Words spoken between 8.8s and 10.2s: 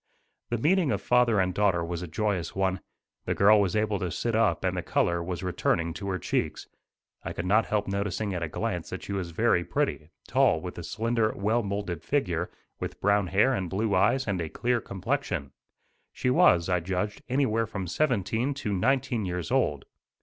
that she was very pretty,